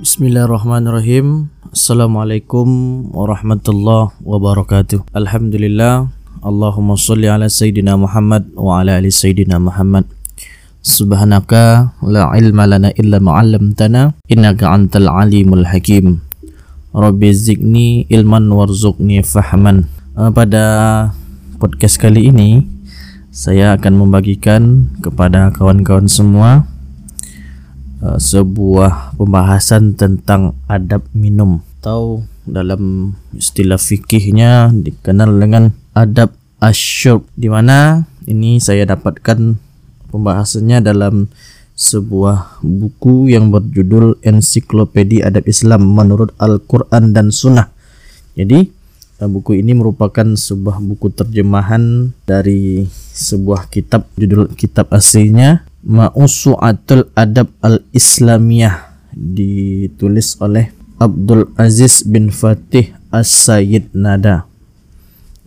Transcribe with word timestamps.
Bismillahirrahmanirrahim. 0.00 1.52
Assalamualaikum 1.68 2.64
warahmatullahi 3.12 4.16
wabarakatuh. 4.24 5.04
Alhamdulillah. 5.12 6.08
Allahumma 6.40 6.96
salli 6.96 7.28
ala 7.28 7.52
Sayyidina 7.52 8.00
Muhammad 8.00 8.48
wa 8.56 8.80
ala 8.80 8.96
ali 8.96 9.12
Sayyidina 9.12 9.60
Muhammad. 9.60 10.08
Subhanaka 10.80 11.92
la 12.00 12.32
ilma 12.40 12.64
lana 12.64 12.88
illa 12.96 13.20
ma'allamtana 13.20 14.16
Innaka 14.32 14.64
antal 14.72 15.12
alimul 15.12 15.68
hakim. 15.68 16.24
Rabbi 16.96 17.36
zikni 17.36 18.08
ilman 18.08 18.48
warzuqni 18.48 19.20
fahman. 19.20 19.84
Uh, 20.16 20.32
Pada 20.32 20.64
podcast 21.60 22.00
kali 22.00 22.32
ini 22.32 22.77
Saya 23.38 23.78
akan 23.78 24.02
membagikan 24.02 24.90
kepada 24.98 25.54
kawan-kawan 25.54 26.10
semua 26.10 26.66
Uh, 27.98 28.14
sebuah 28.14 29.18
pembahasan 29.18 29.98
tentang 29.98 30.54
adab 30.70 31.02
minum 31.10 31.66
atau 31.82 32.22
dalam 32.46 33.10
istilah 33.34 33.74
fikihnya 33.74 34.70
dikenal 34.70 35.34
dengan 35.34 35.74
adab 35.98 36.30
asyurb 36.62 37.26
di 37.34 37.50
mana 37.50 38.06
ini 38.30 38.62
saya 38.62 38.86
dapatkan 38.86 39.58
pembahasannya 40.14 40.78
dalam 40.78 41.26
sebuah 41.74 42.62
buku 42.62 43.34
yang 43.34 43.50
berjudul 43.50 44.22
Ensiklopedia 44.22 45.26
Adab 45.26 45.50
Islam 45.50 45.90
menurut 45.90 46.30
Al-Quran 46.38 47.10
dan 47.10 47.34
Sunnah. 47.34 47.74
Jadi 48.38 48.70
uh, 49.18 49.28
buku 49.28 49.60
ini 49.60 49.74
merupakan 49.74 50.24
sebuah 50.24 50.78
buku 50.82 51.10
terjemahan 51.12 52.14
dari 52.24 52.86
sebuah 53.14 53.66
kitab 53.70 54.06
judul 54.14 54.54
kitab 54.54 54.90
aslinya 54.94 55.66
Ma'usu'atul 55.78 57.14
Adab 57.14 57.54
Al-Islamiyah 57.62 58.98
ditulis 59.14 60.34
oleh 60.42 60.74
Abdul 60.98 61.54
Aziz 61.54 62.02
bin 62.02 62.34
Fatih 62.34 62.90
As-Sayyid 63.14 63.94
Nada. 63.94 64.50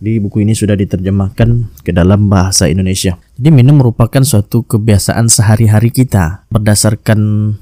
Di 0.02 0.18
buku 0.18 0.42
ini 0.42 0.58
sudah 0.58 0.74
diterjemahkan 0.74 1.84
ke 1.86 1.92
dalam 1.94 2.32
bahasa 2.32 2.66
Indonesia. 2.66 3.20
Jadi 3.38 3.50
minum 3.54 3.78
merupakan 3.78 4.24
suatu 4.26 4.66
kebiasaan 4.66 5.30
sehari-hari 5.30 5.94
kita 5.94 6.48
berdasarkan 6.50 7.54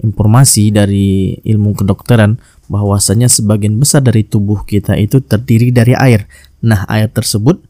informasi 0.00 0.72
dari 0.72 1.38
ilmu 1.44 1.76
kedokteran 1.76 2.40
bahwasanya 2.66 3.28
sebagian 3.28 3.76
besar 3.76 4.00
dari 4.00 4.24
tubuh 4.24 4.64
kita 4.64 4.96
itu 4.96 5.20
terdiri 5.20 5.68
dari 5.74 5.92
air. 5.96 6.24
Nah, 6.64 6.88
air 6.88 7.12
tersebut 7.12 7.60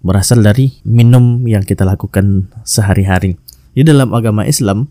berasal 0.00 0.40
dari 0.40 0.80
minum 0.86 1.44
yang 1.44 1.66
kita 1.66 1.82
lakukan 1.84 2.48
sehari-hari. 2.62 3.36
Di 3.74 3.82
dalam 3.82 4.14
agama 4.14 4.46
Islam 4.46 4.88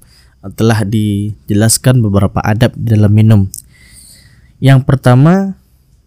telah 0.56 0.88
dijelaskan 0.88 2.00
beberapa 2.04 2.40
adab 2.44 2.76
dalam 2.80 3.12
minum. 3.12 3.42
Yang 4.60 4.88
pertama, 4.88 5.56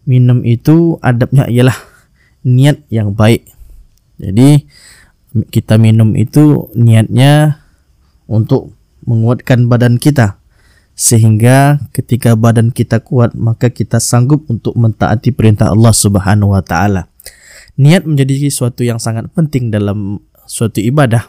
minum 0.04 0.44
itu 0.44 1.00
adabnya 1.00 1.48
ialah 1.48 1.76
niat 2.44 2.84
yang 2.92 3.12
baik. 3.16 3.48
Jadi 4.20 4.68
kita 5.48 5.80
minum 5.80 6.12
itu 6.12 6.68
niatnya 6.76 7.64
untuk 8.28 8.76
menguatkan 9.08 9.66
badan 9.66 9.96
kita 9.96 10.41
sehingga 11.02 11.82
ketika 11.90 12.38
badan 12.38 12.70
kita 12.70 13.02
kuat 13.02 13.34
maka 13.34 13.74
kita 13.74 13.98
sanggup 13.98 14.46
untuk 14.46 14.78
mentaati 14.78 15.34
perintah 15.34 15.74
Allah 15.74 15.90
Subhanahu 15.90 16.54
wa 16.54 16.62
taala. 16.62 17.10
Niat 17.74 18.06
menjadi 18.06 18.46
sesuatu 18.46 18.86
yang 18.86 19.02
sangat 19.02 19.26
penting 19.34 19.74
dalam 19.74 20.22
suatu 20.46 20.78
ibadah 20.78 21.26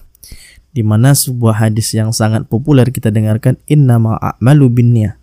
di 0.77 0.85
mana 0.85 1.17
sebuah 1.17 1.65
hadis 1.65 1.89
yang 1.97 2.13
sangat 2.13 2.45
populer 2.45 2.93
kita 2.93 3.09
dengarkan 3.09 3.57
innama 3.65 4.13
a'malu 4.21 4.69
binniyah. 4.69 5.17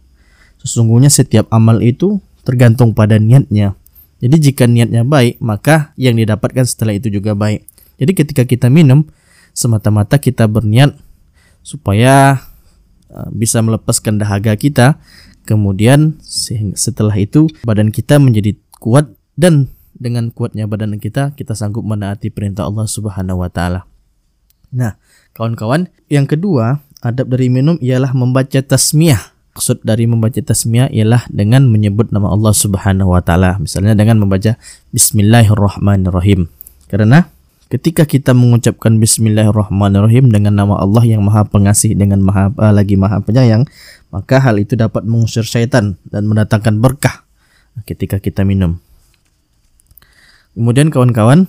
Sesungguhnya 0.58 1.14
setiap 1.14 1.46
amal 1.54 1.78
itu 1.78 2.18
tergantung 2.42 2.90
pada 2.90 3.22
niatnya. 3.22 3.78
Jadi 4.18 4.50
jika 4.50 4.66
niatnya 4.66 5.06
baik, 5.06 5.38
maka 5.38 5.94
yang 5.94 6.18
didapatkan 6.18 6.66
setelah 6.66 6.98
itu 6.98 7.06
juga 7.06 7.38
baik. 7.38 7.62
Jadi 8.02 8.12
ketika 8.18 8.42
kita 8.42 8.66
minum, 8.66 9.06
semata-mata 9.54 10.18
kita 10.18 10.50
berniat 10.50 10.98
supaya 11.62 12.49
bisa 13.34 13.60
melepaskan 13.64 14.20
dahaga 14.20 14.54
kita. 14.54 14.98
Kemudian 15.48 16.20
setelah 16.76 17.16
itu 17.16 17.50
badan 17.66 17.90
kita 17.90 18.20
menjadi 18.20 18.54
kuat 18.78 19.10
dan 19.34 19.72
dengan 19.96 20.32
kuatnya 20.32 20.64
badan 20.64 20.96
kita 20.96 21.36
kita 21.36 21.52
sanggup 21.52 21.84
menaati 21.84 22.32
perintah 22.32 22.64
Allah 22.64 22.88
Subhanahu 22.88 23.44
wa 23.44 23.50
taala. 23.52 23.84
Nah, 24.70 24.94
kawan-kawan, 25.34 25.90
yang 26.06 26.30
kedua, 26.30 26.78
adab 27.02 27.34
dari 27.34 27.50
minum 27.50 27.74
ialah 27.82 28.14
membaca 28.14 28.62
tasmiyah. 28.62 29.18
Maksud 29.50 29.82
dari 29.82 30.06
membaca 30.06 30.38
tasmiyah 30.38 30.94
ialah 30.94 31.26
dengan 31.26 31.66
menyebut 31.66 32.14
nama 32.14 32.30
Allah 32.30 32.54
Subhanahu 32.54 33.10
wa 33.10 33.18
taala. 33.18 33.58
Misalnya 33.58 33.98
dengan 33.98 34.22
membaca 34.22 34.54
bismillahirrahmanirrahim. 34.94 36.46
Karena 36.86 37.26
ketika 37.70 38.02
kita 38.02 38.34
mengucapkan 38.34 38.98
bismillahirrahmanirrahim 38.98 40.26
dengan 40.28 40.58
nama 40.58 40.82
Allah 40.82 41.06
yang 41.06 41.22
Maha 41.22 41.46
Pengasih 41.46 41.94
dengan 41.94 42.18
Maha 42.18 42.50
uh, 42.58 42.74
lagi 42.74 42.98
Maha 42.98 43.22
Penyayang, 43.22 43.64
maka 44.10 44.42
hal 44.42 44.58
itu 44.58 44.74
dapat 44.74 45.06
mengusir 45.06 45.46
syaitan 45.46 45.94
dan 46.10 46.26
mendatangkan 46.26 46.82
berkah 46.82 47.22
ketika 47.86 48.18
kita 48.18 48.42
minum. 48.42 48.82
Kemudian 50.58 50.90
kawan-kawan, 50.90 51.46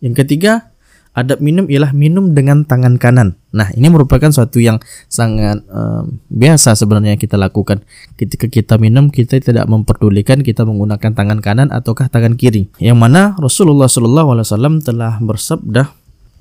yang 0.00 0.16
ketiga 0.16 0.72
adab 1.18 1.42
minum 1.42 1.66
ialah 1.66 1.90
minum 1.90 2.30
dengan 2.30 2.62
tangan 2.62 2.94
kanan. 2.94 3.34
Nah, 3.50 3.66
ini 3.74 3.90
merupakan 3.90 4.30
suatu 4.30 4.62
yang 4.62 4.78
sangat 5.10 5.66
uh, 5.66 6.06
biasa 6.30 6.78
sebenarnya 6.78 7.18
kita 7.18 7.34
lakukan. 7.34 7.82
Ketika 8.14 8.46
kita 8.46 8.78
minum, 8.78 9.10
kita 9.10 9.42
tidak 9.42 9.66
memperdulikan 9.66 10.46
kita 10.46 10.62
menggunakan 10.62 11.10
tangan 11.10 11.42
kanan 11.42 11.68
ataukah 11.74 12.06
tangan 12.06 12.38
kiri. 12.38 12.70
Yang 12.78 12.98
mana 13.02 13.34
Rasulullah 13.34 13.90
SAW 13.90 14.78
telah 14.84 15.18
bersabda, 15.18 15.90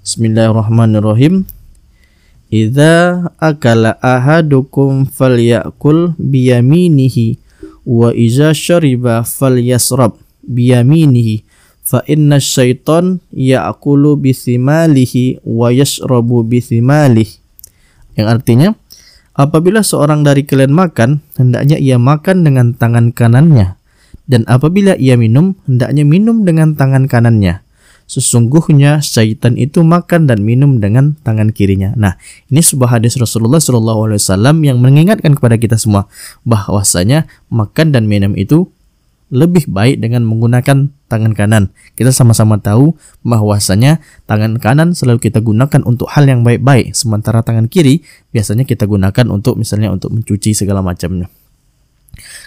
Bismillahirrahmanirrahim. 0.05 1.49
Idza 2.47 3.27
akala 3.41 3.99
ahadukum 3.99 5.03
falyakul 5.03 6.15
biyaminihi 6.15 7.43
wa 7.83 8.15
iza 8.15 8.55
syariba 8.55 9.23
falyasrab 9.23 10.15
biyaminihi 10.47 11.46
fa 11.87 12.03
inna 12.03 12.43
syaiton 12.43 13.23
ya'kulu 13.31 14.19
bisimalihi 14.19 15.39
wa 15.47 15.71
yashrabu 15.71 16.43
bisimalihi. 16.43 17.39
Yang 18.19 18.27
artinya 18.27 18.69
apabila 19.39 19.79
seorang 19.79 20.27
dari 20.27 20.43
kalian 20.43 20.75
makan 20.75 21.23
hendaknya 21.39 21.79
ia 21.79 21.95
makan 21.95 22.43
dengan 22.43 22.75
tangan 22.75 23.15
kanannya. 23.15 23.79
Dan 24.27 24.43
apabila 24.51 24.99
ia 24.99 25.15
minum 25.15 25.55
hendaknya 25.63 26.03
minum 26.03 26.43
dengan 26.43 26.75
tangan 26.75 27.07
kanannya. 27.07 27.63
Sesungguhnya 28.07 29.03
syaitan 29.03 29.55
itu 29.59 29.83
makan 29.83 30.27
dan 30.27 30.43
minum 30.43 30.79
dengan 30.79 31.15
tangan 31.23 31.51
kirinya. 31.51 31.91
Nah, 31.95 32.15
ini 32.47 32.63
sebuah 32.63 32.99
hadis 32.99 33.19
Rasulullah 33.19 33.59
SAW 33.59 34.63
yang 34.63 34.79
mengingatkan 34.79 35.35
kepada 35.35 35.59
kita 35.59 35.75
semua 35.75 36.07
bahwasanya 36.47 37.27
makan 37.51 37.91
dan 37.91 38.07
minum 38.07 38.35
itu 38.39 38.71
lebih 39.27 39.67
baik 39.67 39.99
dengan 39.99 40.23
menggunakan 40.23 40.87
tangan 41.11 41.33
kanan. 41.35 41.75
Kita 41.99 42.15
sama-sama 42.15 42.59
tahu 42.59 42.95
bahwasanya 43.27 43.99
tangan 44.23 44.59
kanan 44.59 44.95
selalu 44.95 45.27
kita 45.27 45.43
gunakan 45.43 45.83
untuk 45.83 46.07
hal 46.11 46.27
yang 46.27 46.47
baik-baik, 46.47 46.95
sementara 46.95 47.43
tangan 47.43 47.67
kiri 47.67 48.03
biasanya 48.31 48.63
kita 48.63 48.87
gunakan 48.87 49.25
untuk 49.27 49.59
misalnya 49.59 49.91
untuk 49.91 50.15
mencuci 50.15 50.55
segala 50.55 50.79
macamnya. 50.79 51.27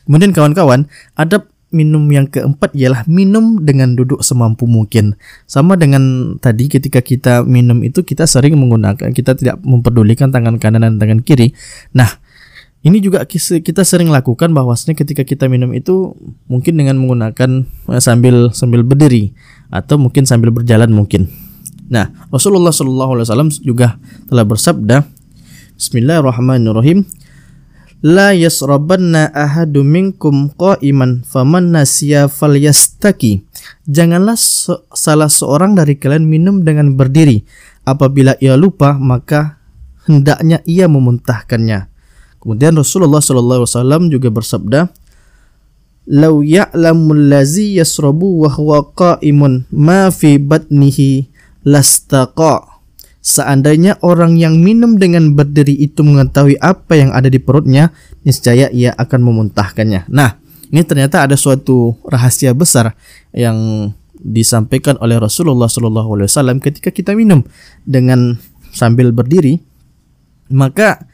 Kemudian 0.09 0.33
kawan-kawan, 0.33 0.89
adab 1.15 1.47
minum 1.71 2.03
yang 2.11 2.27
keempat 2.27 2.75
ialah 2.75 3.07
minum 3.07 3.63
dengan 3.63 3.95
duduk 3.95 4.21
semampu 4.27 4.67
mungkin. 4.67 5.15
Sama 5.47 5.79
dengan 5.79 6.35
tadi 6.43 6.67
ketika 6.67 6.99
kita 7.01 7.47
minum 7.47 7.79
itu 7.87 8.03
kita 8.03 8.27
sering 8.27 8.59
menggunakan 8.59 9.15
kita 9.15 9.39
tidak 9.39 9.63
memperdulikan 9.63 10.35
tangan 10.35 10.59
kanan 10.59 10.83
dan 10.83 10.99
tangan 10.99 11.23
kiri. 11.23 11.55
Nah, 11.95 12.11
ini 12.81 12.99
juga 13.05 13.21
kita 13.29 13.85
sering 13.85 14.09
lakukan 14.09 14.57
bahwasanya 14.57 14.97
ketika 14.97 15.21
kita 15.21 15.53
minum 15.53 15.77
itu 15.77 16.17
mungkin 16.49 16.81
dengan 16.81 16.97
menggunakan 16.97 17.69
eh, 17.93 18.01
sambil 18.01 18.49
sambil 18.57 18.81
berdiri 18.81 19.37
atau 19.69 20.01
mungkin 20.01 20.25
sambil 20.25 20.49
berjalan 20.49 20.89
mungkin. 20.89 21.29
Nah, 21.93 22.09
Rasulullah 22.33 22.73
Shallallahu 22.73 23.19
alaihi 23.19 23.27
wasallam 23.29 23.51
juga 23.61 24.01
telah 24.31 24.47
bersabda 24.47 24.97
Bismillahirrahmanirrahim. 25.77 27.05
La 28.01 28.33
yasrabanna 28.33 29.29
ahadu 29.29 29.85
minkum 29.85 30.49
qa'iman 30.57 31.21
faman 31.21 31.77
nasiya 31.77 32.33
falyastaki. 32.33 33.45
Janganlah 33.85 34.41
se 34.41 34.73
salah 34.97 35.29
seorang 35.29 35.77
dari 35.77 36.01
kalian 36.01 36.25
minum 36.25 36.65
dengan 36.65 36.97
berdiri. 36.97 37.45
Apabila 37.85 38.41
ia 38.41 38.57
lupa 38.57 38.97
maka 38.97 39.61
hendaknya 40.09 40.65
ia 40.65 40.89
memuntahkannya 40.89 41.90
Kemudian 42.41 42.73
Rasulullah 42.73 43.21
Shallallahu 43.21 43.65
Alaihi 43.65 43.73
Wasallam 43.77 44.03
juga 44.09 44.29
bersabda, 44.33 44.89
"Lau 46.09 46.41
ya'lamul 46.41 47.29
lazi 47.29 47.77
yasrabu 47.77 48.45
wa 48.45 48.51
huwa 48.51 48.89
qa'imun 48.97 49.69
ma 49.69 50.09
fi 50.09 50.41
batnihi 50.41 51.29
lastaqa." 51.69 52.81
Seandainya 53.21 54.01
orang 54.01 54.41
yang 54.41 54.57
minum 54.57 54.97
dengan 54.97 55.37
berdiri 55.37 55.77
itu 55.77 56.01
mengetahui 56.01 56.57
apa 56.57 56.97
yang 56.97 57.13
ada 57.13 57.29
di 57.29 57.37
perutnya, 57.37 57.93
niscaya 58.25 58.73
ia 58.73 58.97
akan 58.97 59.21
memuntahkannya. 59.21 60.09
Nah, 60.09 60.41
ini 60.73 60.81
ternyata 60.89 61.29
ada 61.29 61.37
suatu 61.37 62.01
rahasia 62.09 62.57
besar 62.57 62.97
yang 63.37 63.93
disampaikan 64.17 64.97
oleh 65.05 65.21
Rasulullah 65.21 65.69
SAW 65.69 66.65
ketika 66.65 66.89
kita 66.89 67.13
minum 67.13 67.45
dengan 67.85 68.41
sambil 68.73 69.13
berdiri, 69.13 69.61
maka 70.49 71.10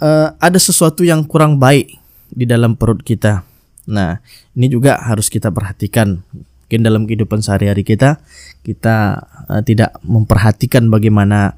uh, 0.00 0.34
ada 0.36 0.58
sesuatu 0.60 1.04
yang 1.06 1.24
kurang 1.24 1.60
baik 1.60 1.96
di 2.32 2.44
dalam 2.44 2.74
perut 2.74 3.00
kita. 3.00 3.46
Nah, 3.86 4.18
ini 4.58 4.66
juga 4.66 4.98
harus 4.98 5.30
kita 5.30 5.54
perhatikan. 5.54 6.20
Mungkin 6.66 6.82
dalam 6.82 7.06
kehidupan 7.06 7.46
sehari-hari 7.46 7.86
kita 7.86 8.18
kita 8.66 9.22
uh, 9.46 9.62
tidak 9.62 9.94
memperhatikan 10.02 10.90
bagaimana 10.90 11.54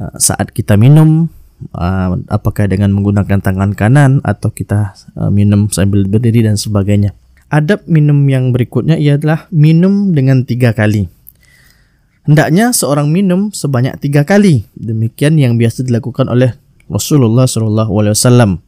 uh, 0.00 0.16
saat 0.16 0.48
kita 0.56 0.80
minum 0.80 1.28
uh, 1.76 2.16
apakah 2.32 2.64
dengan 2.64 2.96
menggunakan 2.96 3.44
tangan 3.44 3.76
kanan 3.76 4.24
atau 4.24 4.48
kita 4.48 4.96
uh, 5.20 5.28
minum 5.28 5.68
sambil 5.68 6.08
berdiri 6.08 6.48
dan 6.48 6.56
sebagainya. 6.56 7.12
Adab 7.52 7.84
minum 7.88 8.16
yang 8.28 8.52
berikutnya 8.52 8.96
ialah 8.96 9.48
minum 9.52 10.16
dengan 10.16 10.44
tiga 10.44 10.72
kali. 10.72 11.08
Hendaknya 12.28 12.76
seorang 12.76 13.08
minum 13.08 13.48
sebanyak 13.56 13.96
tiga 14.04 14.24
kali. 14.24 14.68
Demikian 14.76 15.40
yang 15.40 15.56
biasa 15.56 15.80
dilakukan 15.80 16.28
oleh 16.28 16.52
Rasulullah 16.88 17.44
SAW 17.46 18.58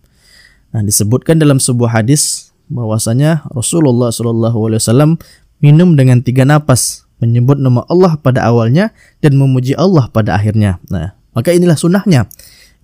nah 0.71 0.87
disebutkan 0.87 1.43
dalam 1.43 1.59
sebuah 1.59 1.99
hadis 1.99 2.55
bahwasanya 2.71 3.43
Rasulullah 3.51 4.15
SAW 4.15 5.19
minum 5.61 5.95
dengan 5.95 6.25
tiga 6.25 6.49
napas, 6.49 7.05
menyebut 7.21 7.61
nama 7.61 7.85
Allah 7.87 8.17
pada 8.17 8.49
awalnya 8.49 8.95
dan 9.21 9.37
memuji 9.37 9.77
Allah 9.77 10.09
pada 10.09 10.35
akhirnya. 10.39 10.81
Nah, 10.89 11.13
maka 11.37 11.53
inilah 11.53 11.77
sunnahnya, 11.77 12.27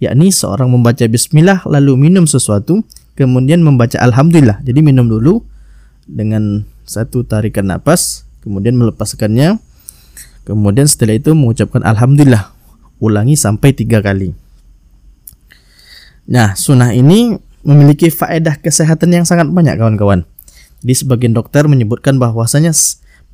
yakni 0.02 0.28
seorang 0.28 0.68
membaca 0.68 1.02
bismillah 1.08 1.64
lalu 1.64 1.96
minum 1.96 2.28
sesuatu, 2.28 2.84
kemudian 3.16 3.64
membaca 3.64 3.96
alhamdulillah. 3.96 4.60
Jadi 4.62 4.84
minum 4.84 5.08
dulu 5.08 5.40
dengan 6.04 6.68
satu 6.84 7.24
tarikan 7.24 7.72
napas, 7.72 8.28
kemudian 8.44 8.76
melepaskannya, 8.76 9.56
kemudian 10.44 10.86
setelah 10.86 11.16
itu 11.16 11.32
mengucapkan 11.32 11.80
alhamdulillah. 11.82 12.52
Ulangi 13.00 13.36
sampai 13.36 13.76
tiga 13.76 14.00
kali. 14.00 14.32
Nah, 16.26 16.58
sunnah 16.58 16.90
ini 16.90 17.38
memiliki 17.67 18.11
faedah 18.11 18.58
kesehatan 18.58 19.14
yang 19.14 19.26
sangat 19.26 19.50
banyak 19.50 19.78
kawan-kawan. 19.78 20.26
Di 20.82 20.94
sebagian 20.94 21.34
dokter 21.34 21.67
menyebutkan 21.67 22.19
bahwasanya 22.19 22.70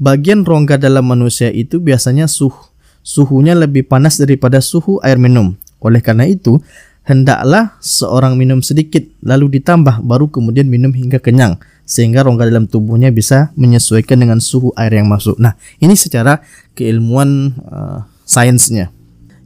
bagian 0.00 0.44
rongga 0.44 0.80
dalam 0.80 1.04
manusia 1.04 1.52
itu 1.52 1.80
biasanya 1.80 2.24
suhu 2.28 2.72
suhunya 3.02 3.58
lebih 3.58 3.90
panas 3.90 4.16
daripada 4.16 4.62
suhu 4.62 5.02
air 5.02 5.18
minum. 5.18 5.58
Oleh 5.82 5.98
karena 5.98 6.22
itu, 6.24 6.62
hendaklah 7.02 7.74
seorang 7.82 8.38
minum 8.38 8.62
sedikit 8.62 9.02
lalu 9.26 9.58
ditambah 9.58 10.00
baru 10.06 10.30
kemudian 10.30 10.70
minum 10.70 10.94
hingga 10.94 11.18
kenyang 11.18 11.58
sehingga 11.82 12.22
rongga 12.22 12.46
dalam 12.46 12.70
tubuhnya 12.70 13.10
bisa 13.10 13.50
menyesuaikan 13.58 14.22
dengan 14.22 14.38
suhu 14.38 14.70
air 14.78 14.94
yang 14.94 15.10
masuk. 15.10 15.36
Nah, 15.42 15.58
ini 15.82 15.98
secara 15.98 16.40
keilmuan 16.78 17.58
uh, 17.66 18.06
sainsnya. 18.22 18.94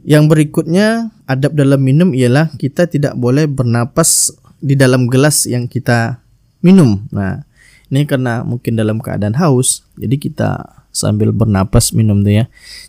Yang 0.07 0.23
berikutnya, 0.31 1.11
adab 1.27 1.53
dalam 1.53 1.83
minum 1.83 2.15
ialah 2.15 2.49
kita 2.55 2.87
tidak 2.87 3.13
boleh 3.19 3.45
bernapas 3.45 4.31
di 4.63 4.73
dalam 4.73 5.11
gelas 5.11 5.45
yang 5.45 5.69
kita 5.69 6.23
minum. 6.63 7.05
Nah, 7.13 7.45
ini 7.91 8.07
karena 8.07 8.41
mungkin 8.41 8.79
dalam 8.79 8.97
keadaan 9.03 9.37
haus, 9.37 9.85
jadi 9.99 10.15
kita 10.17 10.49
sambil 10.95 11.29
bernapas 11.29 11.93
minum 11.93 12.25
tuh 12.25 12.41
ya. 12.41 12.45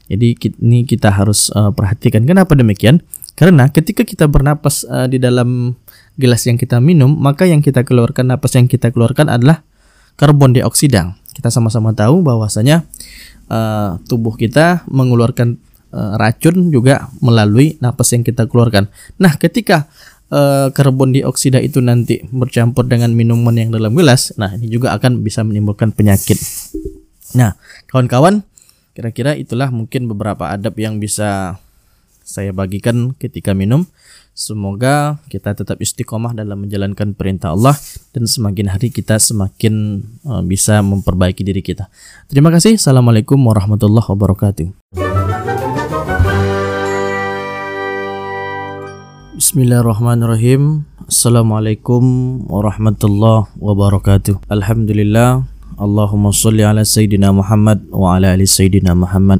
Jadi 0.08 0.38
ini 0.64 0.88
kita 0.88 1.12
harus 1.12 1.52
uh, 1.52 1.74
perhatikan. 1.74 2.24
Kenapa 2.24 2.56
demikian? 2.56 3.04
Karena 3.36 3.68
ketika 3.68 4.02
kita 4.02 4.26
bernapas 4.26 4.82
uh, 4.88 5.06
di 5.06 5.20
dalam 5.20 5.76
gelas 6.16 6.42
yang 6.48 6.56
kita 6.56 6.80
minum, 6.80 7.12
maka 7.14 7.44
yang 7.44 7.60
kita 7.60 7.84
keluarkan 7.84 8.32
napas 8.32 8.56
yang 8.56 8.66
kita 8.66 8.90
keluarkan 8.90 9.28
adalah 9.28 9.62
karbon 10.18 10.56
dioksida. 10.56 11.14
Kita 11.36 11.52
sama-sama 11.52 11.94
tahu 11.94 12.24
bahwasanya 12.24 12.82
uh, 13.46 14.00
tubuh 14.10 14.34
kita 14.34 14.82
mengeluarkan 14.90 15.60
uh, 15.92 16.14
racun 16.20 16.68
juga 16.72 17.08
melalui 17.20 17.76
napas 17.80 18.12
yang 18.14 18.24
kita 18.24 18.48
keluarkan. 18.48 18.88
Nah, 19.20 19.36
ketika 19.36 19.88
uh, 20.32 20.68
karbon 20.72 21.12
dioksida 21.12 21.60
itu 21.60 21.80
nanti 21.80 22.24
bercampur 22.28 22.88
dengan 22.88 23.12
minuman 23.12 23.54
yang 23.56 23.70
dalam 23.72 23.92
gelas, 23.96 24.32
nah 24.36 24.52
ini 24.54 24.68
juga 24.68 24.94
akan 24.96 25.24
bisa 25.24 25.44
menimbulkan 25.44 25.92
penyakit. 25.92 26.38
Nah, 27.36 27.56
kawan-kawan, 27.88 28.44
kira-kira 28.96 29.36
itulah 29.36 29.68
mungkin 29.68 30.08
beberapa 30.08 30.48
adab 30.48 30.76
yang 30.80 30.96
bisa 30.96 31.60
saya 32.24 32.52
bagikan 32.52 33.16
ketika 33.16 33.56
minum. 33.56 33.88
Semoga 34.38 35.18
kita 35.26 35.50
tetap 35.50 35.82
istiqomah 35.82 36.30
dalam 36.30 36.62
menjalankan 36.62 37.10
perintah 37.10 37.58
Allah 37.58 37.74
dan 38.14 38.22
semakin 38.22 38.70
hari 38.70 38.94
kita 38.94 39.18
semakin 39.18 40.06
uh, 40.22 40.46
bisa 40.46 40.78
memperbaiki 40.78 41.42
diri 41.42 41.58
kita. 41.58 41.90
Terima 42.30 42.54
kasih. 42.54 42.78
Assalamualaikum 42.78 43.34
warahmatullahi 43.42 44.06
wabarakatuh. 44.06 45.07
Bismillahirrahmanirrahim. 49.38 50.82
Assalamualaikum 51.06 52.02
warahmatullahi 52.50 53.46
wabarakatuh. 53.62 54.42
Alhamdulillah. 54.50 55.46
Allahumma 55.78 56.34
salli 56.34 56.66
ala 56.66 56.82
Sayyidina 56.82 57.30
Muhammad 57.30 57.86
wa 57.94 58.18
ala 58.18 58.34
ali 58.34 58.50
Sayyidina 58.50 58.98
Muhammad. 58.98 59.38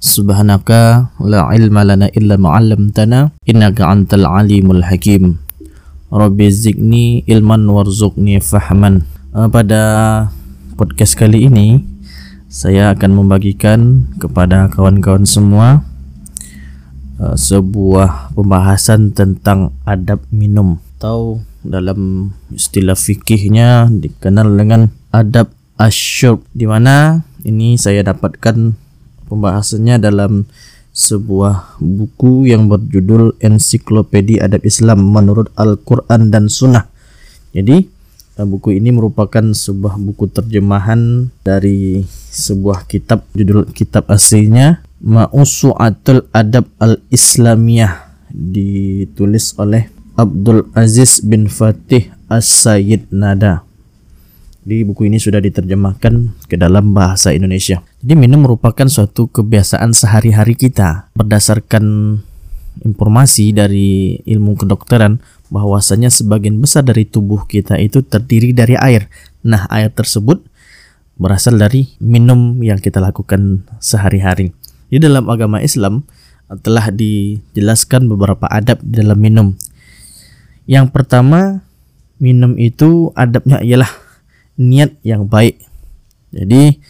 Subhanaka 0.00 1.12
la 1.20 1.52
ilma 1.52 1.84
lana 1.84 2.08
illa 2.16 2.40
ma'allamtana 2.40 3.36
Innaka 3.44 3.92
antal 3.92 4.24
alimul 4.24 4.88
hakim. 4.88 5.36
Rabbi 6.08 6.48
zikni 6.48 7.20
ilman 7.28 7.68
warzuqni 7.68 8.40
fahman. 8.40 9.04
Uh, 9.36 9.52
Pada 9.52 10.32
podcast 10.80 11.20
kali 11.20 11.44
ini 11.44 11.84
Saya 12.48 12.96
akan 12.96 13.20
membagikan 13.20 14.08
kepada 14.16 14.72
kawan-kawan 14.72 15.28
semua 15.28 15.89
Uh, 17.20 17.36
sebuah 17.36 18.32
pembahasan 18.32 19.12
tentang 19.12 19.76
adab 19.84 20.24
minum 20.32 20.80
atau 20.96 21.44
dalam 21.60 22.32
istilah 22.48 22.96
fikihnya 22.96 23.92
dikenal 23.92 24.48
dengan 24.56 24.88
adab 25.12 25.52
asyurb 25.76 26.40
di 26.56 26.64
mana 26.64 27.20
ini 27.44 27.76
saya 27.76 28.00
dapatkan 28.00 28.72
pembahasannya 29.28 30.00
dalam 30.00 30.48
sebuah 30.96 31.76
buku 31.76 32.48
yang 32.48 32.72
berjudul 32.72 33.36
Ensiklopedia 33.38 34.48
Adab 34.48 34.64
Islam 34.64 35.04
menurut 35.12 35.52
Al-Quran 35.60 36.32
dan 36.32 36.48
Sunnah. 36.48 36.88
Jadi 37.52 37.84
uh, 38.40 38.46
buku 38.48 38.80
ini 38.80 38.96
merupakan 38.96 39.44
sebuah 39.44 40.00
buku 40.00 40.24
terjemahan 40.32 41.28
dari 41.44 42.04
sebuah 42.32 42.88
kitab 42.88 43.28
judul 43.36 43.68
kitab 43.70 44.08
aslinya 44.08 44.82
Ma'usu'atul 45.00 46.28
Adab 46.36 46.68
Al-Islamiyah 46.76 48.12
ditulis 48.28 49.56
oleh 49.56 49.88
Abdul 50.12 50.68
Aziz 50.76 51.24
bin 51.24 51.48
Fatih 51.48 52.12
As-Sayyid 52.28 53.08
Nada. 53.08 53.64
Di 54.60 54.84
buku 54.84 55.08
ini 55.08 55.16
sudah 55.16 55.40
diterjemahkan 55.40 56.44
ke 56.44 56.60
dalam 56.60 56.92
bahasa 56.92 57.32
Indonesia. 57.32 57.80
Jadi 58.04 58.12
minum 58.12 58.44
merupakan 58.44 58.84
suatu 58.84 59.32
kebiasaan 59.32 59.96
sehari-hari 59.96 60.52
kita 60.52 61.08
berdasarkan 61.16 62.20
informasi 62.84 63.56
dari 63.56 64.20
ilmu 64.28 64.60
kedokteran 64.60 65.24
bahwasanya 65.48 66.12
sebagian 66.12 66.60
besar 66.60 66.84
dari 66.84 67.08
tubuh 67.08 67.48
kita 67.48 67.80
itu 67.80 68.04
terdiri 68.04 68.52
dari 68.52 68.76
air. 68.76 69.08
Nah, 69.48 69.64
air 69.72 69.88
tersebut 69.96 70.44
berasal 71.20 71.56
dari 71.56 71.96
minum 72.00 72.60
yang 72.60 72.80
kita 72.80 73.00
lakukan 73.00 73.64
sehari-hari. 73.80 74.52
Di 74.90 74.98
dalam 74.98 75.30
agama 75.30 75.62
Islam 75.62 76.02
telah 76.66 76.90
dijelaskan 76.90 78.10
beberapa 78.10 78.50
adab 78.50 78.82
dalam 78.82 79.14
minum. 79.22 79.48
Yang 80.66 80.90
pertama, 80.90 81.62
minum 82.18 82.58
itu 82.58 83.14
adabnya 83.14 83.62
ialah 83.62 83.90
niat 84.58 84.98
yang 85.06 85.30
baik. 85.30 85.62
Jadi 86.34 86.82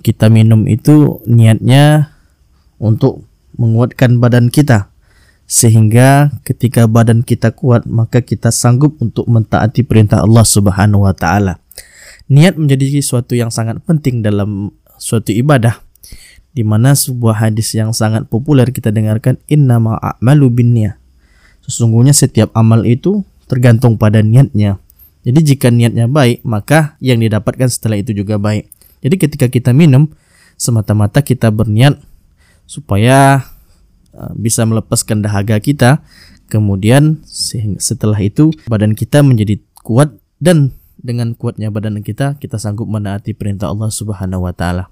kita 0.00 0.32
minum 0.32 0.64
itu 0.64 1.20
niatnya 1.28 2.16
untuk 2.80 3.24
menguatkan 3.56 4.20
badan 4.20 4.48
kita 4.48 4.88
sehingga 5.48 6.28
ketika 6.44 6.84
badan 6.84 7.24
kita 7.24 7.56
kuat 7.56 7.88
maka 7.88 8.20
kita 8.20 8.52
sanggup 8.52 9.00
untuk 9.00 9.24
mentaati 9.24 9.80
perintah 9.80 10.20
Allah 10.20 10.44
Subhanahu 10.44 11.08
wa 11.08 11.16
taala. 11.16 11.56
Niat 12.28 12.60
menjadi 12.60 13.00
sesuatu 13.00 13.32
yang 13.32 13.48
sangat 13.48 13.80
penting 13.88 14.20
dalam 14.20 14.76
suatu 15.00 15.32
ibadah 15.32 15.87
di 16.52 16.66
mana 16.66 16.96
sebuah 16.96 17.44
hadis 17.48 17.76
yang 17.76 17.92
sangat 17.92 18.26
populer 18.26 18.68
kita 18.72 18.90
dengarkan 18.90 19.38
innama 19.46 19.96
a'malu 20.00 20.50
binniyah. 20.50 20.96
Sesungguhnya 21.62 22.16
setiap 22.16 22.48
amal 22.56 22.82
itu 22.88 23.22
tergantung 23.48 24.00
pada 24.00 24.24
niatnya. 24.24 24.80
Jadi 25.26 25.54
jika 25.54 25.68
niatnya 25.68 26.08
baik, 26.08 26.40
maka 26.46 26.96
yang 27.04 27.20
didapatkan 27.20 27.68
setelah 27.68 28.00
itu 28.00 28.16
juga 28.16 28.40
baik. 28.40 28.70
Jadi 29.04 29.14
ketika 29.20 29.46
kita 29.52 29.70
minum, 29.76 30.08
semata-mata 30.56 31.20
kita 31.20 31.52
berniat 31.52 32.00
supaya 32.64 33.44
uh, 34.16 34.32
bisa 34.34 34.64
melepaskan 34.64 35.20
dahaga 35.20 35.60
kita. 35.60 36.00
Kemudian 36.48 37.20
setelah 37.76 38.16
itu 38.24 38.56
badan 38.64 38.96
kita 38.96 39.20
menjadi 39.20 39.60
kuat 39.84 40.16
dan 40.40 40.72
dengan 40.96 41.36
kuatnya 41.36 41.68
badan 41.68 42.00
kita 42.00 42.40
kita 42.40 42.56
sanggup 42.56 42.88
menaati 42.88 43.36
perintah 43.36 43.68
Allah 43.68 43.92
Subhanahu 43.92 44.48
wa 44.48 44.56
taala. 44.56 44.88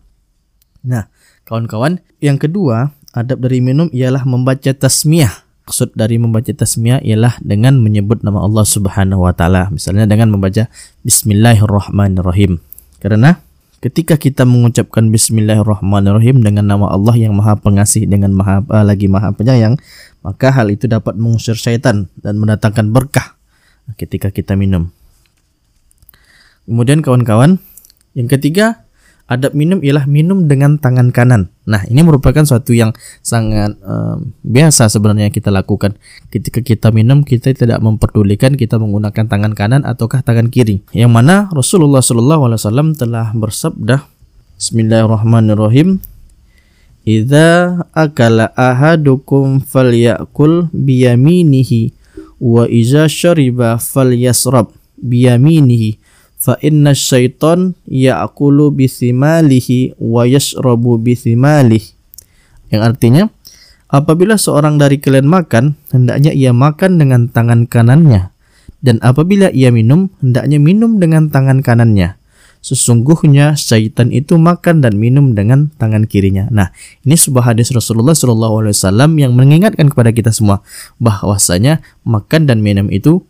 Nah, 0.84 1.08
kawan-kawan, 1.46 2.02
yang 2.18 2.36
kedua, 2.36 2.90
adab 3.14 3.40
dari 3.40 3.62
minum 3.62 3.86
ialah 3.94 4.26
membaca 4.26 4.74
tasmiyah. 4.74 5.46
Maksud 5.66 5.94
dari 5.98 6.18
membaca 6.18 6.50
tasmiyah 6.50 7.02
ialah 7.02 7.38
dengan 7.42 7.78
menyebut 7.78 8.22
nama 8.22 8.42
Allah 8.42 8.66
Subhanahu 8.66 9.26
wa 9.26 9.34
taala. 9.34 9.70
Misalnya 9.70 10.06
dengan 10.06 10.34
membaca 10.34 10.66
bismillahirrahmanirrahim. 11.06 12.62
Karena 13.02 13.38
ketika 13.82 14.14
kita 14.18 14.46
mengucapkan 14.46 15.10
bismillahirrahmanirrahim 15.10 16.42
dengan 16.42 16.70
nama 16.70 16.90
Allah 16.90 17.14
yang 17.18 17.34
Maha 17.34 17.58
Pengasih 17.58 18.06
dengan 18.06 18.34
Maha 18.34 18.62
uh, 18.66 18.86
lagi 18.86 19.10
Maha 19.10 19.34
Penyayang, 19.34 19.74
maka 20.22 20.54
hal 20.54 20.70
itu 20.70 20.86
dapat 20.86 21.18
mengusir 21.18 21.58
syaitan 21.58 22.10
dan 22.22 22.38
mendatangkan 22.38 22.90
berkah 22.90 23.34
ketika 23.98 24.30
kita 24.30 24.54
minum. 24.54 24.90
Kemudian 26.66 27.02
kawan-kawan, 27.02 27.62
yang 28.14 28.26
ketiga 28.26 28.85
adab 29.26 29.52
minum 29.58 29.82
ialah 29.82 30.06
minum 30.06 30.46
dengan 30.46 30.78
tangan 30.78 31.10
kanan. 31.10 31.50
Nah, 31.66 31.82
ini 31.90 31.98
merupakan 32.06 32.46
suatu 32.46 32.70
yang 32.70 32.94
sangat 33.26 33.74
uh, 33.82 34.22
biasa 34.46 34.86
sebenarnya 34.86 35.34
kita 35.34 35.50
lakukan. 35.50 35.98
Ketika 36.30 36.62
kita 36.62 36.94
minum, 36.94 37.26
kita 37.26 37.50
tidak 37.50 37.82
memperdulikan 37.82 38.54
kita 38.54 38.78
menggunakan 38.78 39.26
tangan 39.26 39.52
kanan 39.58 39.82
ataukah 39.82 40.22
tangan 40.22 40.46
kiri. 40.46 40.86
Yang 40.94 41.10
mana 41.10 41.50
Rasulullah 41.50 42.02
SAW 42.02 42.94
telah 42.94 43.34
bersabda, 43.34 44.06
Bismillahirrahmanirrahim. 44.56 45.98
Idza 47.06 47.86
akala 47.94 48.50
ahadukum 48.58 49.62
falyakul 49.62 50.70
biyaminihi 50.74 51.94
wa 52.42 52.66
iza 52.66 53.06
syariba 53.06 53.78
falyasrab 53.78 54.74
biyaminihi 54.98 56.05
fa 56.36 56.60
inna 56.60 56.92
syaiton 56.92 57.74
ya'kulu 57.88 58.70
bisimalihi 58.70 59.96
wa 59.98 60.28
yashrabu 60.28 61.00
bisimalihi. 61.00 61.96
Yang 62.70 62.82
artinya 62.82 63.22
apabila 63.88 64.36
seorang 64.36 64.76
dari 64.76 65.00
kalian 65.00 65.26
makan 65.26 65.74
hendaknya 65.90 66.30
ia 66.36 66.52
makan 66.52 67.00
dengan 67.00 67.26
tangan 67.32 67.66
kanannya. 67.66 68.30
Dan 68.84 69.02
apabila 69.02 69.50
ia 69.50 69.72
minum 69.74 70.12
hendaknya 70.22 70.62
minum 70.62 71.02
dengan 71.02 71.32
tangan 71.32 71.64
kanannya. 71.64 72.20
Sesungguhnya 72.66 73.54
syaitan 73.54 74.10
itu 74.10 74.34
makan 74.42 74.82
dan 74.82 74.98
minum 74.98 75.38
dengan 75.38 75.70
tangan 75.78 76.02
kirinya. 76.02 76.50
Nah, 76.50 76.74
ini 77.06 77.14
sebuah 77.14 77.54
hadis 77.54 77.70
Rasulullah 77.70 78.10
SAW 78.10 78.74
yang 79.14 79.38
mengingatkan 79.38 79.86
kepada 79.86 80.10
kita 80.10 80.34
semua 80.34 80.66
bahwasanya 80.98 81.78
makan 82.02 82.50
dan 82.50 82.66
minum 82.66 82.90
itu 82.90 83.22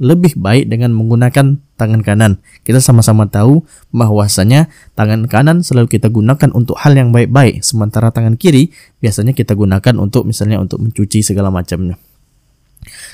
lebih 0.00 0.40
baik 0.40 0.72
dengan 0.72 0.96
menggunakan 0.96 1.60
tangan 1.76 2.00
kanan. 2.00 2.40
Kita 2.64 2.80
sama-sama 2.80 3.28
tahu 3.28 3.68
bahwasanya 3.92 4.72
tangan 4.96 5.28
kanan 5.28 5.60
selalu 5.60 6.00
kita 6.00 6.08
gunakan 6.08 6.48
untuk 6.56 6.80
hal 6.80 6.96
yang 6.96 7.12
baik-baik, 7.12 7.60
sementara 7.60 8.08
tangan 8.08 8.40
kiri 8.40 8.72
biasanya 9.04 9.36
kita 9.36 9.52
gunakan 9.52 9.94
untuk 10.00 10.24
misalnya 10.24 10.56
untuk 10.56 10.80
mencuci 10.80 11.20
segala 11.20 11.52
macamnya. 11.52 12.00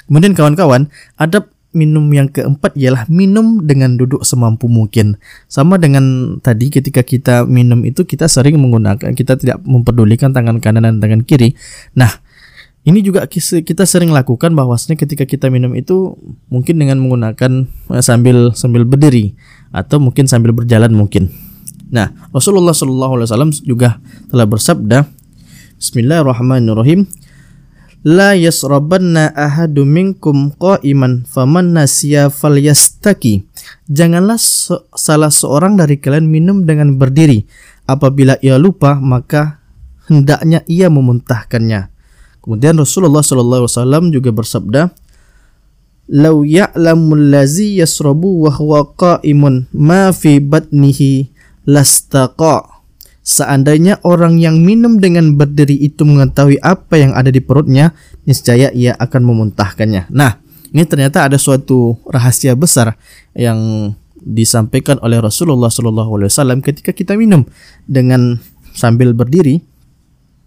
Kemudian 0.07 0.39
kawan-kawan, 0.39 0.87
adab 1.19 1.51
minum 1.77 2.09
yang 2.09 2.33
keempat 2.33 2.73
ialah 2.73 3.05
minum 3.13 3.61
dengan 3.67 4.01
duduk 4.01 4.25
semampu 4.25 4.71
mungkin. 4.71 5.21
Sama 5.51 5.77
dengan 5.77 6.39
tadi 6.41 6.73
ketika 6.73 7.05
kita 7.05 7.45
minum 7.45 7.85
itu 7.85 8.09
kita 8.09 8.31
sering 8.31 8.57
menggunakan 8.57 9.13
kita 9.13 9.37
tidak 9.37 9.61
memperdulikan 9.67 10.33
tangan 10.33 10.63
kanan 10.63 10.89
dan 10.89 10.97
tangan 11.03 11.27
kiri. 11.27 11.53
Nah, 11.93 12.09
ini 12.87 13.03
juga 13.03 13.27
kita 13.27 13.83
sering 13.83 14.15
lakukan 14.15 14.55
bahwasanya 14.55 14.95
ketika 14.95 15.27
kita 15.27 15.51
minum 15.51 15.75
itu 15.75 16.15
mungkin 16.47 16.79
dengan 16.79 17.03
menggunakan 17.03 17.67
eh, 17.91 18.03
sambil 18.03 18.55
sambil 18.55 18.87
berdiri 18.87 19.35
atau 19.75 19.99
mungkin 19.99 20.31
sambil 20.31 20.55
berjalan 20.55 20.95
mungkin. 20.95 21.35
Nah, 21.91 22.15
Rasulullah 22.31 22.71
Shallallahu 22.71 23.13
Alaihi 23.19 23.27
Wasallam 23.31 23.53
juga 23.67 23.99
telah 24.31 24.47
bersabda, 24.47 24.99
Bismillahirrahmanirrahim. 25.83 27.11
La 28.07 28.39
yasrabanna 28.39 29.35
ahadu 29.35 29.83
minkum 29.83 30.55
qa'iman 30.55 31.27
faman 31.27 31.75
nasiya 31.75 32.31
falyastaki. 32.31 33.51
Janganlah 33.91 34.39
se 34.39 34.79
salah 34.95 35.35
seorang 35.35 35.75
dari 35.75 35.99
kalian 35.99 36.31
minum 36.31 36.63
dengan 36.63 36.95
berdiri. 36.95 37.51
Apabila 37.87 38.39
ia 38.47 38.63
lupa, 38.63 38.95
maka 39.03 39.59
hendaknya 40.07 40.63
ia 40.71 40.87
memuntahkannya. 40.87 41.96
Kemudian 42.47 42.79
Rasulullah 42.79 43.27
sallallahu 43.27 43.67
alaihi 43.67 43.75
wasallam 43.75 44.05
juga 44.15 44.31
bersabda, 44.31 44.95
"Lau 46.15 46.47
ya'lamul 46.47 47.35
ladzi 47.35 47.83
yasrabu 47.83 48.47
wa 48.47 48.55
huwa 48.55 48.87
qa'imun 48.95 49.67
ma 49.75 50.15
fi 50.15 50.39
batnihi 50.39 51.27
lastaqa." 51.67 52.79
Seandainya 53.27 53.99
orang 54.07 54.39
yang 54.39 54.63
minum 54.63 55.03
dengan 55.03 55.35
berdiri 55.35 55.75
itu 55.75 56.07
mengetahui 56.07 56.63
apa 56.63 56.95
yang 56.95 57.11
ada 57.19 57.35
di 57.35 57.43
perutnya, 57.43 57.91
niscaya 58.23 58.71
ia 58.71 58.95
akan 58.95 59.27
memuntahkannya. 59.27 60.07
Nah, 60.15 60.39
ini 60.71 60.87
ternyata 60.87 61.27
ada 61.27 61.35
suatu 61.35 61.99
rahasia 62.07 62.55
besar 62.55 62.95
yang 63.35 63.91
disampaikan 64.23 65.03
oleh 65.03 65.19
Rasulullah 65.19 65.75
Shallallahu 65.75 66.11
Alaihi 66.15 66.31
Wasallam 66.31 66.63
ketika 66.63 66.95
kita 66.95 67.19
minum 67.19 67.43
dengan 67.91 68.39
sambil 68.79 69.11
berdiri, 69.11 69.59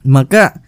maka 0.08 0.64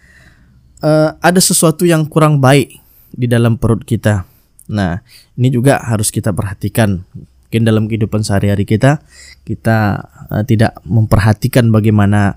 uh, 0.82 1.16
ada 1.22 1.40
sesuatu 1.40 1.86
yang 1.86 2.04
kurang 2.04 2.42
baik 2.42 2.76
di 3.14 3.30
dalam 3.30 3.56
perut 3.56 3.86
kita. 3.86 4.26
Nah, 4.68 5.00
ini 5.38 5.48
juga 5.48 5.80
harus 5.80 6.10
kita 6.10 6.34
perhatikan. 6.34 7.06
Mungkin 7.48 7.62
dalam 7.68 7.84
kehidupan 7.86 8.24
sehari-hari 8.24 8.64
kita, 8.66 9.00
kita 9.46 10.08
uh, 10.28 10.42
tidak 10.44 10.76
memperhatikan 10.84 11.68
bagaimana 11.70 12.36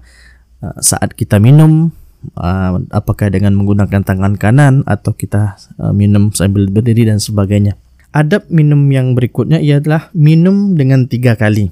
uh, 0.61 0.77
saat 0.79 1.15
kita 1.15 1.39
minum, 1.39 1.91
uh, 2.35 2.81
apakah 2.91 3.31
dengan 3.31 3.55
menggunakan 3.55 4.03
tangan 4.03 4.35
kanan 4.35 4.83
atau 4.83 5.15
kita 5.15 5.55
uh, 5.79 5.95
minum 5.95 6.31
sambil 6.35 6.67
berdiri 6.67 7.07
dan 7.07 7.17
sebagainya. 7.23 7.79
Adab 8.15 8.47
minum 8.47 8.79
yang 8.91 9.11
berikutnya 9.11 9.59
ialah 9.59 10.07
minum 10.15 10.75
dengan 10.75 11.03
tiga 11.07 11.35
kali. 11.35 11.67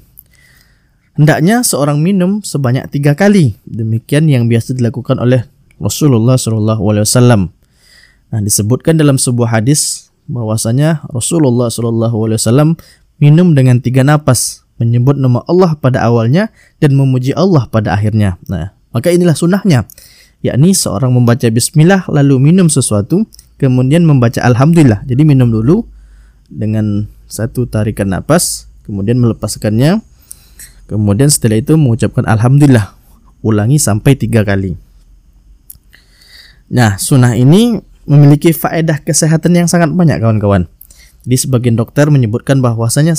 Hendaknya 1.14 1.62
seorang 1.62 2.02
minum 2.02 2.42
sebanyak 2.44 2.90
tiga 2.90 3.14
kali. 3.14 3.56
Demikian 3.64 4.28
yang 4.28 4.50
biasa 4.50 4.76
dilakukan 4.76 5.22
oleh 5.22 5.48
Rasulullah 5.82 6.36
Shallallahu. 6.36 6.90
Nah, 8.34 8.42
disebutkan 8.42 8.98
dalam 8.98 9.22
sebuah 9.22 9.62
hadis 9.62 10.10
bahwasanya 10.26 11.06
Rasulullah 11.14 11.70
Shallallahu 11.70 12.18
minum 13.22 13.54
dengan 13.54 13.80
tiga 13.80 14.02
napas, 14.02 14.66
menyebut 14.82 15.16
nama 15.16 15.46
Allah 15.46 15.78
pada 15.78 16.02
awalnya 16.02 16.50
dan 16.82 16.98
memuji 16.98 17.32
Allah 17.38 17.70
pada 17.70 17.94
akhirnya. 17.94 18.42
Nah, 18.50 18.74
maka 18.92 19.14
inilah 19.14 19.38
sunnahnya, 19.38 19.86
yakni 20.42 20.74
seorang 20.74 21.14
membaca 21.14 21.46
Bismillah 21.48 22.10
lalu 22.10 22.42
minum 22.42 22.68
sesuatu, 22.68 23.24
kemudian 23.62 24.04
membaca 24.04 24.42
Alhamdulillah. 24.42 25.06
Jadi 25.06 25.24
minum 25.24 25.50
dulu 25.54 25.86
dengan 26.50 27.08
satu 27.30 27.66
tarikan 27.70 28.12
napas, 28.12 28.68
kemudian 28.86 29.18
melepaskannya, 29.22 30.02
kemudian 30.90 31.30
setelah 31.32 31.62
itu 31.62 31.78
mengucapkan 31.78 32.26
Alhamdulillah. 32.28 32.98
Ulangi 33.44 33.76
sampai 33.76 34.16
tiga 34.16 34.44
kali. 34.48 34.80
Nah, 36.74 36.98
sunnah 36.98 37.38
ini 37.38 37.78
memiliki 38.10 38.50
faedah 38.50 38.98
kesehatan 39.06 39.54
yang 39.54 39.68
sangat 39.70 39.94
banyak 39.94 40.18
kawan-kawan. 40.18 40.66
Di 41.22 41.38
sebagian 41.38 41.78
dokter 41.78 42.10
menyebutkan 42.10 42.60
bahwasanya 42.60 43.14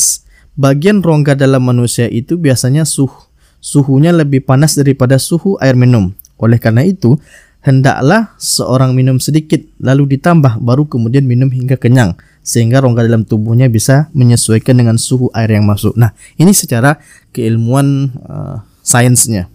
bagian 0.59 1.01
rongga 1.01 1.39
dalam 1.39 1.63
manusia 1.63 2.11
itu 2.11 2.35
biasanya 2.35 2.83
suhu 2.83 3.31
suhunya 3.65 4.13
lebih 4.13 4.45
panas 4.45 4.77
daripada 4.77 5.17
suhu 5.17 5.57
air 5.63 5.73
minum. 5.73 6.13
Oleh 6.37 6.61
karena 6.61 6.85
itu, 6.85 7.17
hendaklah 7.65 8.37
seorang 8.37 8.93
minum 8.93 9.17
sedikit 9.17 9.65
lalu 9.81 10.19
ditambah 10.19 10.61
baru 10.61 10.85
kemudian 10.85 11.25
minum 11.25 11.49
hingga 11.49 11.81
kenyang 11.81 12.13
sehingga 12.45 12.85
rongga 12.85 13.09
dalam 13.09 13.25
tubuhnya 13.25 13.73
bisa 13.73 14.13
menyesuaikan 14.13 14.77
dengan 14.77 15.01
suhu 15.01 15.33
air 15.33 15.49
yang 15.49 15.65
masuk. 15.65 15.97
Nah, 15.97 16.13
ini 16.37 16.53
secara 16.53 17.01
keilmuan 17.33 18.13
uh, 18.29 18.61
sainsnya. 18.85 19.49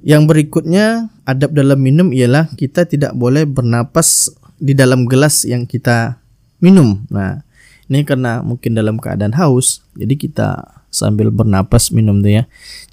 Yang 0.00 0.32
berikutnya 0.32 1.12
adab 1.30 1.54
dalam 1.54 1.78
minum 1.78 2.10
ialah 2.10 2.50
kita 2.58 2.84
tidak 2.86 3.14
boleh 3.14 3.46
bernapas 3.46 4.30
di 4.60 4.76
dalam 4.76 5.08
gelas 5.08 5.46
yang 5.46 5.64
kita 5.64 6.20
minum. 6.60 7.06
Nah, 7.08 7.42
ini 7.88 8.04
karena 8.04 8.44
mungkin 8.44 8.76
dalam 8.76 9.00
keadaan 9.00 9.34
haus, 9.34 9.82
jadi 9.96 10.14
kita 10.14 10.48
sambil 10.90 11.30
bernapas 11.30 11.94
minum 11.94 12.18
tuh 12.20 12.42
ya. 12.42 12.44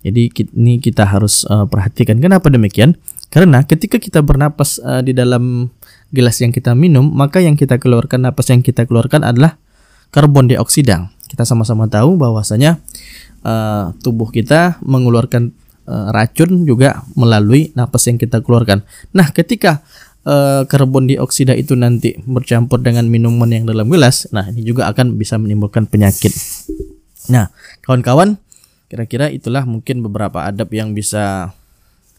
Jadi 0.05 0.29
ini 0.53 0.77
kita 0.79 1.03
harus 1.03 1.43
uh, 1.49 1.65
perhatikan. 1.65 2.21
Kenapa 2.21 2.47
demikian? 2.47 2.95
Karena 3.27 3.65
ketika 3.65 3.99
kita 3.99 4.23
bernapas 4.23 4.79
uh, 4.79 5.03
di 5.03 5.11
dalam 5.11 5.73
gelas 6.15 6.39
yang 6.39 6.55
kita 6.55 6.71
minum, 6.77 7.03
maka 7.11 7.43
yang 7.43 7.59
kita 7.59 7.75
keluarkan 7.75 8.23
napas 8.23 8.47
yang 8.53 8.63
kita 8.63 8.87
keluarkan 8.87 9.27
adalah 9.27 9.59
karbon 10.15 10.47
dioksida. 10.47 11.11
Kita 11.27 11.43
sama-sama 11.43 11.91
tahu 11.91 12.15
bahwasanya 12.15 12.79
uh, 13.43 13.91
tubuh 13.99 14.31
kita 14.31 14.79
mengeluarkan 14.79 15.51
racun 15.87 16.67
juga 16.67 17.01
melalui 17.15 17.71
napas 17.73 18.11
yang 18.11 18.19
kita 18.19 18.43
keluarkan. 18.43 18.83
Nah, 19.15 19.31
ketika 19.31 19.81
uh, 20.27 20.67
karbon 20.67 21.07
dioksida 21.07 21.55
itu 21.55 21.73
nanti 21.79 22.19
bercampur 22.27 22.83
dengan 22.83 23.07
minuman 23.07 23.47
yang 23.47 23.63
dalam 23.63 23.87
gelas, 23.87 24.27
nah 24.35 24.51
ini 24.51 24.67
juga 24.67 24.91
akan 24.91 25.15
bisa 25.15 25.39
menimbulkan 25.39 25.87
penyakit. 25.87 26.35
Nah, 27.31 27.51
kawan-kawan, 27.83 28.35
kira-kira 28.91 29.31
itulah 29.31 29.63
mungkin 29.63 30.03
beberapa 30.03 30.43
adab 30.43 30.71
yang 30.75 30.91
bisa 30.91 31.55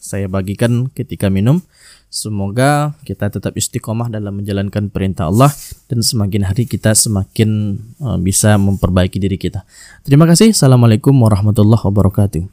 saya 0.00 0.26
bagikan 0.30 0.88
ketika 0.92 1.28
minum. 1.28 1.60
Semoga 2.08 2.96
kita 3.04 3.28
tetap 3.28 3.52
istiqomah 3.52 4.08
dalam 4.08 4.40
menjalankan 4.40 4.88
perintah 4.88 5.28
Allah 5.28 5.52
dan 5.92 6.00
semakin 6.00 6.48
hari 6.48 6.64
kita 6.64 6.96
semakin 6.96 7.76
uh, 8.00 8.16
bisa 8.16 8.56
memperbaiki 8.56 9.20
diri 9.20 9.36
kita. 9.36 9.68
Terima 10.08 10.24
kasih. 10.24 10.56
Assalamualaikum 10.56 11.12
warahmatullahi 11.12 11.84
wabarakatuh. 11.84 12.44